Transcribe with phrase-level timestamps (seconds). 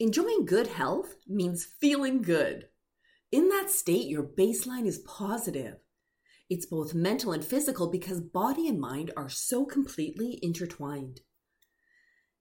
[0.00, 2.68] Enjoying good health means feeling good.
[3.30, 5.76] In that state, your baseline is positive.
[6.48, 11.20] It's both mental and physical because body and mind are so completely intertwined.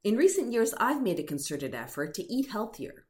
[0.06, 3.08] In recent years, I've made a concerted effort to eat healthier.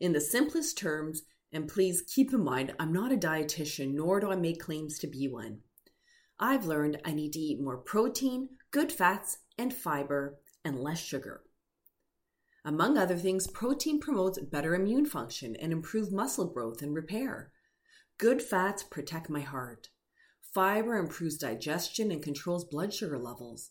[0.00, 1.22] In the simplest terms,
[1.52, 5.06] and please keep in mind, I'm not a dietitian, nor do I make claims to
[5.06, 5.60] be one.
[6.40, 11.44] I've learned I need to eat more protein, good fats, and fiber, and less sugar.
[12.64, 17.52] Among other things, protein promotes better immune function and improved muscle growth and repair.
[18.16, 19.88] Good fats protect my heart.
[20.54, 23.70] Fiber improves digestion and controls blood sugar levels.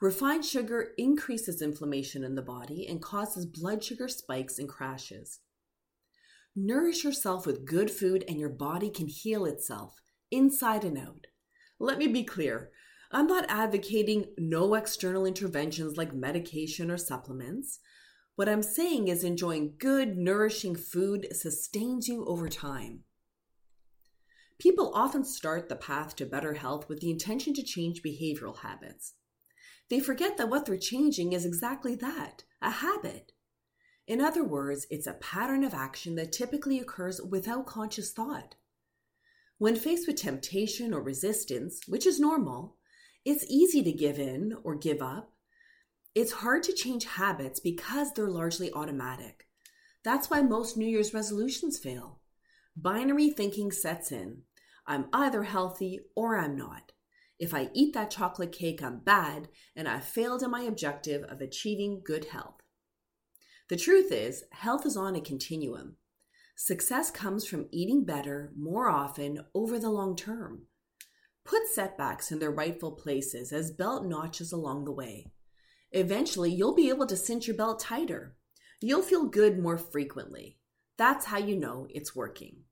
[0.00, 5.40] Refined sugar increases inflammation in the body and causes blood sugar spikes and crashes.
[6.56, 10.00] Nourish yourself with good food and your body can heal itself,
[10.30, 11.26] inside and out.
[11.78, 12.70] Let me be clear
[13.10, 17.80] I'm not advocating no external interventions like medication or supplements.
[18.36, 23.04] What I'm saying is enjoying good, nourishing food sustains you over time.
[24.58, 29.14] People often start the path to better health with the intention to change behavioral habits.
[29.88, 33.32] They forget that what they're changing is exactly that a habit.
[34.06, 38.56] In other words, it's a pattern of action that typically occurs without conscious thought.
[39.58, 42.76] When faced with temptation or resistance, which is normal,
[43.24, 45.32] it's easy to give in or give up.
[46.14, 49.48] It's hard to change habits because they're largely automatic.
[50.04, 52.20] That's why most New Year's resolutions fail.
[52.76, 54.42] Binary thinking sets in.
[54.86, 56.92] I'm either healthy or I'm not.
[57.38, 61.40] If I eat that chocolate cake, I'm bad, and I've failed in my objective of
[61.40, 62.62] achieving good health.
[63.68, 65.96] The truth is, health is on a continuum.
[66.54, 70.66] Success comes from eating better more often over the long term.
[71.44, 75.32] Put setbacks in their rightful places as belt notches along the way.
[75.94, 78.36] Eventually, you'll be able to cinch your belt tighter.
[78.80, 80.58] You'll feel good more frequently.
[80.98, 82.64] That's how you know it's working.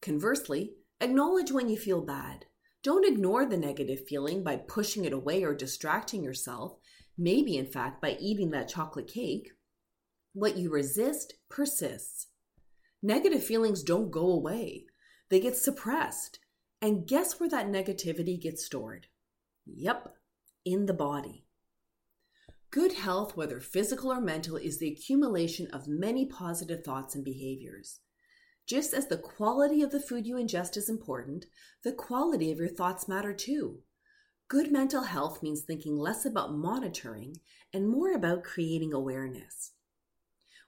[0.00, 2.46] Conversely, acknowledge when you feel bad.
[2.82, 6.78] Don't ignore the negative feeling by pushing it away or distracting yourself,
[7.18, 9.50] maybe, in fact, by eating that chocolate cake.
[10.32, 12.28] What you resist persists.
[13.02, 14.86] Negative feelings don't go away,
[15.28, 16.38] they get suppressed.
[16.80, 19.08] And guess where that negativity gets stored?
[19.66, 20.14] Yep,
[20.64, 21.45] in the body.
[22.76, 28.00] Good health, whether physical or mental, is the accumulation of many positive thoughts and behaviors.
[28.68, 31.46] Just as the quality of the food you ingest is important,
[31.84, 33.78] the quality of your thoughts matter too.
[34.48, 37.36] Good mental health means thinking less about monitoring
[37.72, 39.72] and more about creating awareness.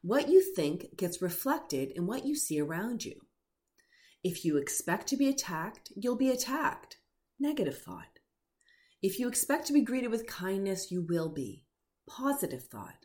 [0.00, 3.20] What you think gets reflected in what you see around you.
[4.24, 6.96] If you expect to be attacked, you'll be attacked.
[7.38, 8.20] Negative thought.
[9.02, 11.66] If you expect to be greeted with kindness, you will be.
[12.08, 13.04] Positive thought.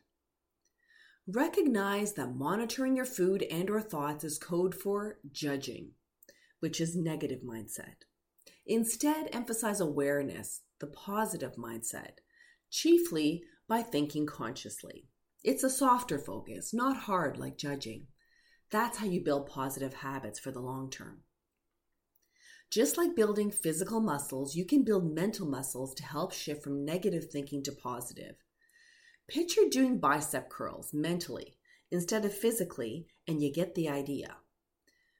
[1.27, 5.91] Recognize that monitoring your food and or thoughts is code for judging,
[6.61, 8.05] which is negative mindset.
[8.65, 12.19] Instead, emphasize awareness, the positive mindset,
[12.69, 15.09] chiefly by thinking consciously.
[15.43, 18.07] It's a softer focus, not hard like judging.
[18.71, 21.23] That's how you build positive habits for the long term.
[22.71, 27.25] Just like building physical muscles, you can build mental muscles to help shift from negative
[27.29, 28.35] thinking to positive.
[29.27, 31.57] Picture doing bicep curls mentally
[31.91, 34.37] instead of physically, and you get the idea.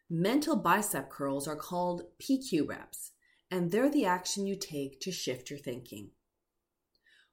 [0.10, 3.12] Mental bicep curls are called PQ reps,
[3.50, 6.10] and they're the action you take to shift your thinking.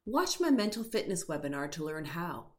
[0.04, 2.52] Watch my mental fitness webinar to learn how.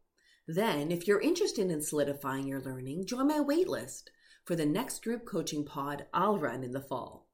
[0.47, 4.03] Then, if you're interested in solidifying your learning, join my waitlist
[4.43, 7.27] for the next group coaching pod I'll run in the fall.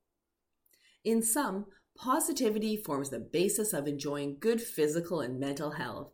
[1.04, 1.66] In sum,
[1.98, 6.12] positivity forms the basis of enjoying good physical and mental health.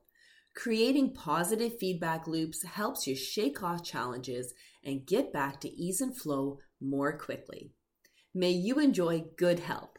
[0.56, 4.54] Creating positive feedback loops helps you shake off challenges
[4.84, 7.72] and get back to ease and flow more quickly.
[8.36, 9.98] May you enjoy good health.